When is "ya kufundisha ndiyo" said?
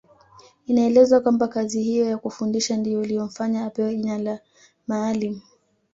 2.05-3.03